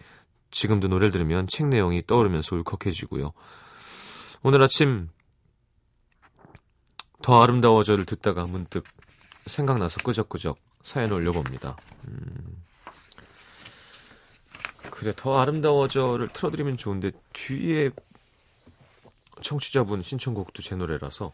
지금도 0.51 0.87
노래를 0.87 1.11
들으면 1.11 1.47
책 1.47 1.67
내용이 1.67 2.05
떠오르면서 2.05 2.55
울컥해지고요. 2.55 3.33
오늘 4.41 4.63
아침 4.63 5.09
더 7.21 7.43
아름다워져를 7.43 8.05
듣다가 8.05 8.43
문득 8.45 8.83
생각나서 9.45 10.01
끄적끄적 10.03 10.57
사연 10.81 11.11
올려봅니다. 11.11 11.75
음. 12.07 12.63
그래 14.91 15.13
더 15.15 15.35
아름다워져를 15.35 16.29
틀어드리면 16.29 16.77
좋은데 16.77 17.11
뒤에 17.33 17.91
청취자분 19.41 20.01
신청곡도 20.01 20.61
제 20.61 20.75
노래라서 20.75 21.31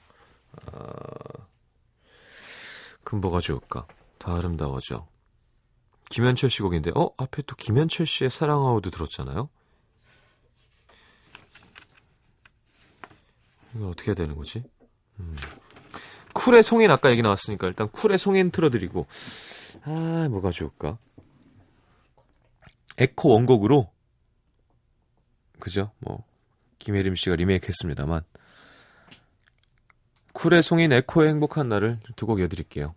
아... 0.67 0.81
그럼 3.03 3.21
뭐가 3.21 3.39
좋을까? 3.39 3.87
더 4.19 4.35
아름다워져. 4.37 5.07
김현철 6.09 6.49
씨 6.49 6.61
곡인데, 6.61 6.91
어? 6.95 7.09
앞에 7.17 7.41
또 7.43 7.55
김현철 7.55 8.05
씨의 8.05 8.29
사랑하오도 8.29 8.89
들었잖아요? 8.91 9.49
이거 13.75 13.87
어떻게 13.89 14.11
해야 14.11 14.15
되는 14.15 14.35
거지? 14.35 14.63
음. 15.19 15.35
쿨의 16.33 16.63
송인 16.63 16.91
아까 16.91 17.11
얘기 17.11 17.21
나왔으니까 17.21 17.67
일단 17.67 17.89
쿨의 17.89 18.17
송인 18.17 18.51
틀어드리고, 18.51 19.07
아, 19.83 20.27
뭐가 20.29 20.51
좋을까? 20.51 20.97
에코 22.97 23.29
원곡으로, 23.29 23.91
그죠? 25.59 25.91
뭐, 25.99 26.23
김혜림 26.79 27.15
씨가 27.15 27.35
리메이크 27.35 27.67
했습니다만, 27.67 28.23
쿨의 30.33 30.61
송인 30.63 30.91
에코의 30.91 31.29
행복한 31.29 31.67
날을 31.69 31.99
두 32.15 32.25
곡 32.25 32.39
이어드릴게요. 32.39 32.93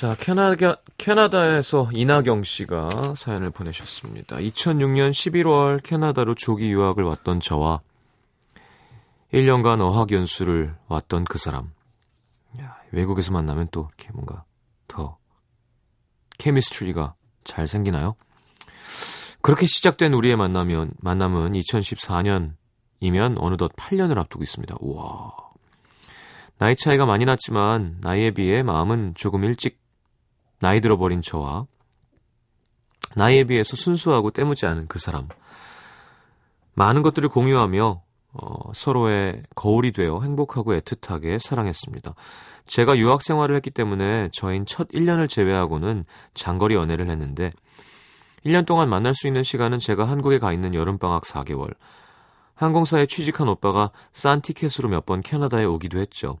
자, 0.00 0.16
캐나다, 0.18 0.76
캐나다에서 0.96 1.90
이나경 1.92 2.42
씨가 2.42 3.12
사연을 3.14 3.50
보내셨습니다. 3.50 4.38
2006년 4.38 5.10
11월 5.10 5.82
캐나다로 5.82 6.36
조기 6.36 6.70
유학을 6.70 7.04
왔던 7.04 7.40
저와 7.40 7.82
1년간 9.34 9.82
어학연수를 9.82 10.74
왔던 10.88 11.24
그 11.24 11.36
사람. 11.36 11.72
야, 12.62 12.78
외국에서 12.92 13.30
만나면 13.32 13.68
또 13.72 13.90
이렇게 13.90 14.10
뭔가 14.14 14.44
더 14.88 15.18
케미스트리가 16.38 17.12
잘 17.44 17.68
생기나요? 17.68 18.16
그렇게 19.42 19.66
시작된 19.66 20.14
우리의 20.14 20.36
만나면, 20.36 20.92
만남은 21.00 21.52
2014년이면 21.52 23.36
어느덧 23.36 23.76
8년을 23.76 24.16
앞두고 24.16 24.44
있습니다. 24.44 24.76
우와. 24.80 25.50
나이 26.56 26.74
차이가 26.74 27.04
많이 27.04 27.26
났지만 27.26 27.98
나이에 28.00 28.30
비해 28.30 28.62
마음은 28.62 29.12
조금 29.14 29.44
일찍 29.44 29.79
나이 30.60 30.80
들어버린 30.80 31.22
저와 31.22 31.66
나이에 33.16 33.44
비해서 33.44 33.76
순수하고 33.76 34.30
때무지 34.30 34.66
않은 34.66 34.86
그 34.86 34.98
사람. 34.98 35.28
많은 36.74 37.02
것들을 37.02 37.28
공유하며 37.28 38.02
어, 38.32 38.72
서로의 38.72 39.42
거울이 39.56 39.90
되어 39.90 40.20
행복하고 40.22 40.74
애틋하게 40.74 41.40
사랑했습니다. 41.40 42.14
제가 42.66 42.96
유학 42.98 43.22
생활을 43.22 43.56
했기 43.56 43.70
때문에 43.70 44.28
저인 44.32 44.64
첫 44.66 44.88
1년을 44.90 45.28
제외하고는 45.28 46.04
장거리 46.34 46.76
연애를 46.76 47.10
했는데 47.10 47.50
1년 48.46 48.64
동안 48.66 48.88
만날 48.88 49.14
수 49.14 49.26
있는 49.26 49.42
시간은 49.42 49.80
제가 49.80 50.04
한국에 50.04 50.38
가 50.38 50.52
있는 50.52 50.74
여름방학 50.74 51.24
4개월. 51.24 51.74
항공사에 52.54 53.06
취직한 53.06 53.48
오빠가 53.48 53.90
싼 54.12 54.40
티켓으로 54.40 54.88
몇 54.88 55.04
번 55.06 55.22
캐나다에 55.22 55.64
오기도 55.64 55.98
했죠. 55.98 56.38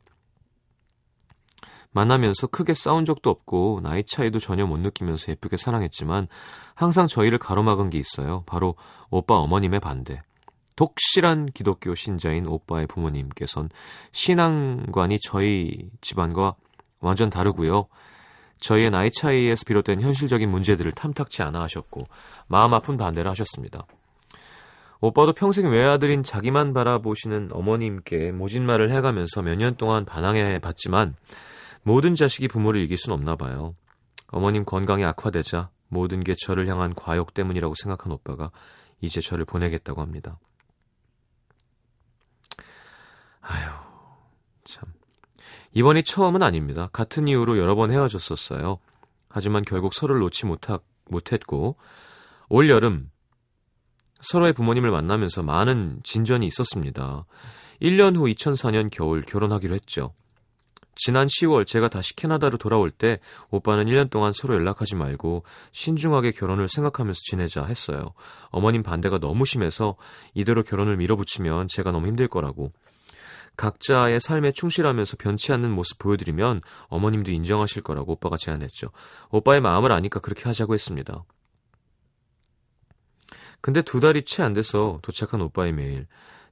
만나면서 1.92 2.46
크게 2.46 2.74
싸운 2.74 3.04
적도 3.04 3.30
없고 3.30 3.80
나이 3.82 4.04
차이도 4.04 4.38
전혀 4.38 4.66
못 4.66 4.78
느끼면서 4.78 5.32
예쁘게 5.32 5.56
사랑했지만 5.56 6.28
항상 6.74 7.06
저희를 7.06 7.38
가로막은 7.38 7.90
게 7.90 7.98
있어요. 7.98 8.44
바로 8.46 8.76
오빠 9.10 9.34
어머님의 9.36 9.80
반대. 9.80 10.22
독실한 10.76 11.46
기독교 11.52 11.94
신자인 11.94 12.46
오빠의 12.46 12.86
부모님께선 12.86 13.68
신앙관이 14.12 15.18
저희 15.20 15.90
집안과 16.00 16.54
완전 17.00 17.28
다르고요. 17.28 17.86
저희의 18.60 18.90
나이 18.90 19.10
차이에서 19.10 19.64
비롯된 19.64 20.00
현실적인 20.00 20.50
문제들을 20.50 20.92
탐탁치 20.92 21.42
않아 21.42 21.60
하셨고 21.62 22.06
마음 22.46 22.72
아픈 22.72 22.96
반대를 22.96 23.30
하셨습니다. 23.30 23.86
오빠도 25.00 25.32
평생 25.32 25.70
외아들인 25.70 26.22
자기만 26.22 26.74
바라보시는 26.74 27.50
어머님께 27.52 28.32
모진 28.32 28.64
말을 28.66 28.90
해가면서 28.90 29.42
몇 29.42 29.56
년 29.56 29.76
동안 29.76 30.04
반항해 30.04 30.58
봤지만 30.60 31.14
모든 31.82 32.14
자식이 32.14 32.48
부모를 32.48 32.80
이길 32.80 32.98
순 32.98 33.12
없나 33.12 33.36
봐요. 33.36 33.74
어머님 34.28 34.64
건강이 34.64 35.04
악화되자 35.04 35.70
모든 35.88 36.22
게 36.22 36.34
저를 36.34 36.68
향한 36.68 36.94
과욕 36.94 37.34
때문이라고 37.34 37.74
생각한 37.74 38.12
오빠가 38.12 38.50
이제 39.00 39.20
저를 39.20 39.44
보내겠다고 39.44 40.00
합니다. 40.00 40.38
아휴, 43.40 43.70
참. 44.64 44.92
이번이 45.72 46.02
처음은 46.04 46.42
아닙니다. 46.42 46.88
같은 46.92 47.26
이유로 47.28 47.58
여러 47.58 47.74
번 47.74 47.90
헤어졌었어요. 47.90 48.78
하지만 49.28 49.64
결국 49.64 49.94
서로를 49.94 50.20
놓지 50.20 50.46
못하, 50.46 50.78
못했고, 51.06 51.76
올 52.48 52.68
여름 52.68 53.10
서로의 54.20 54.52
부모님을 54.52 54.90
만나면서 54.90 55.42
많은 55.42 56.00
진전이 56.02 56.46
있었습니다. 56.46 57.24
1년 57.80 58.16
후 58.16 58.24
2004년 58.26 58.90
겨울 58.90 59.22
결혼하기로 59.22 59.74
했죠. 59.74 60.12
지난 61.02 61.28
10월 61.28 61.66
제가 61.66 61.88
다시 61.88 62.14
캐나다로 62.14 62.58
돌아올 62.58 62.90
때 62.90 63.20
오빠는 63.48 63.86
1년 63.86 64.10
동안 64.10 64.34
서로 64.34 64.54
연락하지 64.54 64.96
말고 64.96 65.44
신중하게 65.72 66.32
결혼을 66.32 66.68
생각하면서 66.68 67.18
지내자 67.24 67.64
했어요. 67.64 68.12
어머님 68.50 68.82
반대가 68.82 69.18
너무 69.18 69.46
심해서 69.46 69.96
이대로 70.34 70.62
결혼을 70.62 70.98
밀어붙이면 70.98 71.68
제가 71.70 71.90
너무 71.90 72.06
힘들 72.06 72.28
거라고. 72.28 72.72
각자의 73.56 74.20
삶에 74.20 74.52
충실하면서 74.52 75.16
변치 75.18 75.54
않는 75.54 75.70
모습 75.70 75.98
보여드리면 75.98 76.60
어머님도 76.88 77.30
인정하실 77.32 77.82
거라고 77.82 78.12
오빠가 78.12 78.36
제안했죠. 78.36 78.88
오빠의 79.30 79.62
마음을 79.62 79.92
아니까 79.92 80.20
그렇게 80.20 80.44
하자고 80.44 80.74
했습니다. 80.74 81.24
근데 83.62 83.80
두 83.80 84.00
달이 84.00 84.26
채 84.26 84.42
안 84.42 84.52
돼서 84.52 84.98
도착한 85.00 85.40
오빠의 85.40 85.72
메일. 85.72 86.06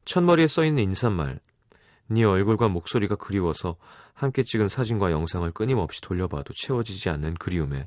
첫머리에 0.07 0.49
써있는 0.49 0.83
인사말. 0.83 1.39
네 2.11 2.25
얼굴과 2.25 2.69
목소리가 2.69 3.17
그리워서 3.17 3.77
함께 4.15 4.43
찍은 4.43 4.69
사진과 4.69 5.13
영상을 5.13 5.51
끊임없이 5.53 6.01
돌려봐도 6.01 6.53
채워지지 6.55 7.11
않는 7.11 7.35
그리움에 7.35 7.87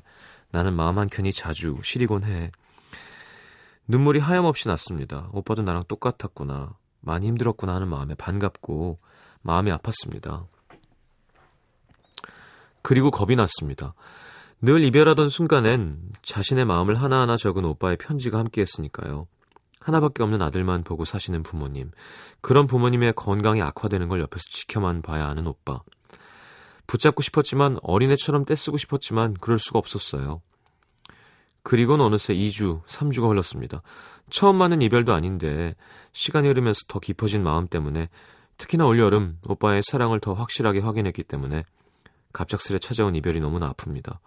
나는 0.50 0.74
마음 0.74 0.98
한켠이 0.98 1.32
자주 1.32 1.76
시리곤 1.82 2.24
해. 2.24 2.52
눈물이 3.88 4.20
하염없이 4.20 4.68
났습니다. 4.68 5.28
오빠도 5.32 5.62
나랑 5.62 5.82
똑같았구나. 5.88 6.74
많이 7.00 7.26
힘들었구나 7.26 7.74
하는 7.74 7.88
마음에 7.88 8.14
반갑고 8.14 9.00
마음이 9.42 9.70
아팠습니다. 9.72 10.46
그리고 12.82 13.10
겁이 13.10 13.36
났습니다. 13.36 13.94
늘 14.60 14.84
이별하던 14.84 15.28
순간엔 15.28 15.98
자신의 16.22 16.64
마음을 16.64 16.94
하나하나 16.94 17.36
적은 17.36 17.64
오빠의 17.64 17.96
편지가 17.96 18.38
함께했으니까요. 18.38 19.26
하나밖에 19.82 20.22
없는 20.22 20.40
아들만 20.42 20.84
보고 20.84 21.04
사시는 21.04 21.42
부모님. 21.42 21.90
그런 22.40 22.66
부모님의 22.66 23.14
건강이 23.14 23.60
악화되는 23.62 24.08
걸 24.08 24.20
옆에서 24.20 24.42
지켜만 24.50 25.02
봐야 25.02 25.28
하는 25.28 25.46
오빠. 25.46 25.80
붙잡고 26.86 27.22
싶었지만 27.22 27.78
어린애처럼 27.82 28.44
떼쓰고 28.44 28.76
싶었지만 28.76 29.34
그럴 29.34 29.58
수가 29.58 29.78
없었어요. 29.78 30.40
그리고는 31.62 32.04
어느새 32.04 32.34
2주, 32.34 32.84
3주가 32.84 33.28
흘렀습니다. 33.30 33.82
처음 34.30 34.56
맞는 34.56 34.82
이별도 34.82 35.12
아닌데 35.12 35.74
시간이 36.12 36.48
흐르면서 36.48 36.80
더 36.88 36.98
깊어진 36.98 37.42
마음 37.42 37.68
때문에 37.68 38.08
특히나 38.58 38.86
올여름 38.86 39.38
오빠의 39.46 39.82
사랑을 39.84 40.20
더 40.20 40.34
확실하게 40.34 40.80
확인했기 40.80 41.22
때문에 41.22 41.64
갑작스레 42.32 42.78
찾아온 42.78 43.14
이별이 43.14 43.40
너무나 43.40 43.72
아픕니다. 43.72 44.18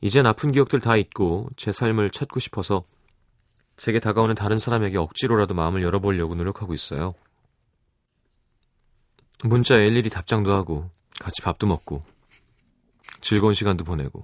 이젠 0.00 0.26
아픈 0.26 0.52
기억들 0.52 0.80
다 0.80 0.96
잊고 0.96 1.48
제 1.56 1.72
삶을 1.72 2.10
찾고 2.10 2.40
싶어서 2.40 2.84
제게 3.76 4.00
다가오는 4.00 4.34
다른 4.34 4.58
사람에게 4.58 4.98
억지로라도 4.98 5.54
마음을 5.54 5.82
열어보려고 5.82 6.34
노력하고 6.34 6.74
있어요. 6.74 7.14
문자에 9.44 9.86
일일이 9.88 10.10
답장도 10.10 10.52
하고 10.52 10.90
같이 11.20 11.42
밥도 11.42 11.66
먹고 11.66 12.02
즐거운 13.20 13.54
시간도 13.54 13.84
보내고 13.84 14.22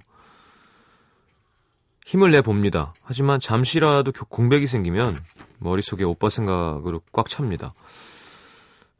힘을 2.05 2.31
내 2.31 2.41
봅니다. 2.41 2.93
하지만 3.03 3.39
잠시라도 3.39 4.11
공백이 4.11 4.65
생기면 4.65 5.15
머릿속에 5.59 6.03
오빠 6.03 6.29
생각으로 6.29 7.01
꽉 7.11 7.29
찹니다. 7.29 7.73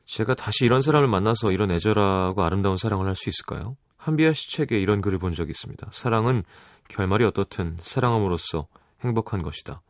제가 0.06 0.36
다시 0.36 0.66
이런 0.66 0.82
사람을 0.82 1.08
만나서 1.08 1.52
이런 1.52 1.72
애절하고 1.72 2.44
아름다운 2.44 2.78
사랑을 2.78 3.08
할 3.08 3.16
수 3.16 3.30
있을까요? 3.30 3.78
한비아 3.98 4.34
씨 4.34 4.52
책에 4.52 4.80
이런 4.80 5.02
글을 5.02 5.20
본 5.20 5.34
적이 5.34 5.52
있습니다. 5.52 5.88
사랑은 5.92 6.44
결말이 6.88 7.26
어떻든 7.26 7.78
사랑함으로써 7.82 8.68
행복한 9.04 9.42
것이다. 9.42 9.82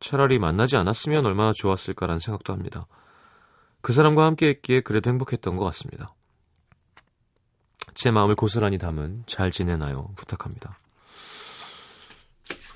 차라리 0.00 0.38
만나지 0.38 0.76
않았으면 0.76 1.24
얼마나 1.26 1.52
좋았을까라는 1.52 2.18
생각도 2.18 2.52
합니다. 2.52 2.86
그 3.82 3.92
사람과 3.92 4.24
함께 4.24 4.48
했기에 4.48 4.80
그래도 4.80 5.10
행복했던 5.10 5.56
것 5.56 5.64
같습니다. 5.66 6.14
제 7.94 8.10
마음을 8.10 8.34
고스란히 8.34 8.78
담은 8.78 9.24
잘 9.26 9.50
지내나요? 9.50 10.12
부탁합니다. 10.16 10.78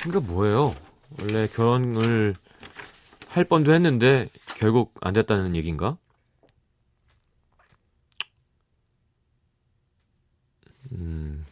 그러니까 0.01 0.33
뭐예요? 0.33 0.75
원래 1.21 1.47
결혼을 1.47 2.35
할 3.29 3.45
뻔도 3.45 3.73
했는데 3.73 4.29
결국 4.57 4.95
안 5.01 5.15
됐다는 5.15 5.57
얘기인가? 5.57 5.97
음. 10.93 11.47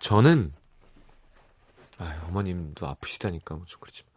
저는 0.00 0.52
아, 1.98 2.20
어머님도 2.28 2.86
아프시다니까 2.86 3.54
뭐 3.54 3.64
좀 3.66 3.80
그렇지만 3.80 4.10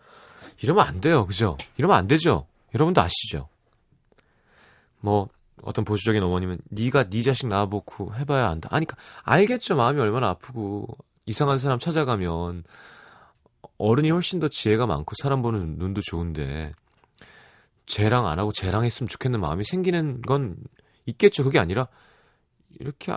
이러면 0.61 0.85
안 0.85 1.01
돼요. 1.01 1.25
그죠? 1.25 1.57
이러면 1.77 1.97
안 1.97 2.07
되죠. 2.07 2.47
여러분도 2.73 3.01
아시죠? 3.01 3.47
뭐 4.99 5.29
어떤 5.63 5.85
보수적인 5.85 6.21
어머님은 6.21 6.59
네가 6.69 7.09
네 7.09 7.21
자식 7.21 7.47
낳아보고 7.47 8.15
해봐야 8.15 8.49
안다. 8.49 8.69
아니, 8.71 8.85
그러니까 8.85 9.03
알겠죠. 9.23 9.75
마음이 9.75 9.99
얼마나 9.99 10.29
아프고 10.29 10.87
이상한 11.25 11.57
사람 11.57 11.79
찾아가면 11.79 12.63
어른이 13.77 14.09
훨씬 14.11 14.39
더 14.39 14.47
지혜가 14.47 14.87
많고 14.87 15.13
사람 15.21 15.41
보는 15.41 15.77
눈도 15.77 16.01
좋은데 16.01 16.73
쟤랑 17.85 18.27
안 18.27 18.39
하고 18.39 18.51
쟤랑 18.51 18.85
했으면 18.85 19.07
좋겠는 19.07 19.39
마음이 19.39 19.63
생기는 19.63 20.21
건 20.21 20.57
있겠죠. 21.05 21.43
그게 21.43 21.59
아니라 21.59 21.87
이렇게 22.79 23.15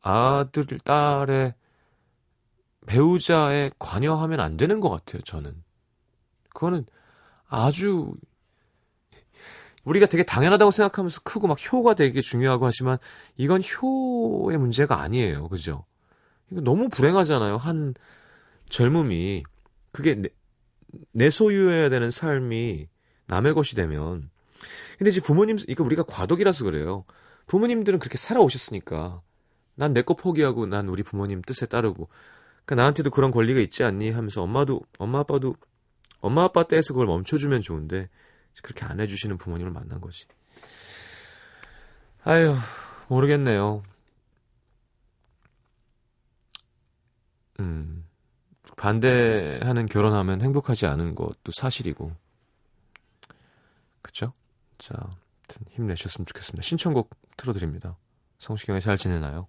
아들, 0.00 0.64
딸의 0.84 1.54
배우자에 2.88 3.70
관여하면 3.78 4.40
안 4.40 4.56
되는 4.56 4.80
것 4.80 4.88
같아요. 4.88 5.20
저는. 5.22 5.62
그거는 6.54 6.86
아주 7.46 8.14
우리가 9.84 10.06
되게 10.06 10.22
당연하다고 10.24 10.70
생각하면서 10.70 11.20
크고 11.22 11.46
막 11.48 11.58
효가 11.72 11.94
되게 11.94 12.20
중요하고 12.20 12.66
하지만 12.66 12.98
이건 13.36 13.62
효의 13.62 14.58
문제가 14.58 15.00
아니에요. 15.00 15.48
그죠? 15.48 15.84
이거 16.50 16.60
너무 16.62 16.88
불행하잖아요. 16.88 17.58
한 17.58 17.94
젊음이 18.70 19.44
그게 19.92 20.14
내, 20.14 20.28
내 21.12 21.30
소유해야 21.30 21.90
되는 21.90 22.10
삶이 22.10 22.88
남의 23.26 23.54
것이 23.54 23.74
되면 23.76 24.30
근데 24.98 25.10
이제 25.10 25.20
부모님 25.20 25.58
이거 25.68 25.84
우리가 25.84 26.04
과도기라서 26.04 26.64
그래요. 26.64 27.04
부모님들은 27.46 27.98
그렇게 27.98 28.16
살아오셨으니까 28.18 29.20
난 29.74 29.92
내 29.92 30.02
거 30.02 30.14
포기하고 30.14 30.66
난 30.66 30.88
우리 30.88 31.02
부모님 31.02 31.42
뜻에 31.42 31.66
따르고 31.66 32.08
그러니까 32.68 32.82
나한테도 32.82 33.08
그런 33.08 33.30
권리가 33.30 33.60
있지 33.60 33.82
않니 33.82 34.10
하면서 34.10 34.42
엄마도 34.42 34.82
엄마 34.98 35.20
아빠도 35.20 35.54
엄마 36.20 36.44
아빠 36.44 36.64
때에서 36.64 36.92
그걸 36.92 37.06
멈춰주면 37.06 37.62
좋은데 37.62 38.10
그렇게 38.62 38.84
안 38.84 39.00
해주시는 39.00 39.38
부모님을 39.38 39.72
만난 39.72 40.02
거지. 40.02 40.26
아유 42.24 42.54
모르겠네요. 43.08 43.82
음 47.60 48.04
반대하는 48.76 49.86
결혼하면 49.86 50.42
행복하지 50.42 50.84
않은 50.84 51.14
것도 51.14 51.52
사실이고 51.52 52.12
그쵸? 54.02 54.34
자 54.76 54.94
힘내셨으면 55.70 56.26
좋겠습니다. 56.26 56.60
신청곡 56.60 57.16
틀어드립니다. 57.38 57.96
성시경이 58.40 58.82
잘 58.82 58.98
지내나요? 58.98 59.48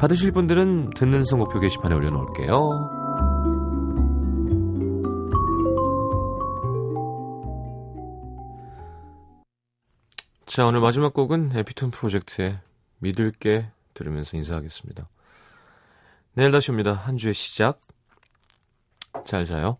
받으실 0.00 0.32
분들은 0.32 0.90
듣는 0.96 1.26
선곡표 1.26 1.60
게시판에 1.60 1.94
올려놓을게요. 1.94 2.58
자, 10.46 10.64
오늘 10.64 10.80
마지막 10.80 11.12
곡은 11.12 11.52
에피톤 11.54 11.90
프로젝트의 11.90 12.58
믿을게 13.00 13.70
들으면서 13.92 14.38
인사하겠습니다. 14.38 15.06
내일 16.32 16.50
다시 16.50 16.70
옵니다. 16.70 16.94
한 16.94 17.18
주의 17.18 17.34
시작. 17.34 17.78
잘 19.26 19.44
자요. 19.44 19.76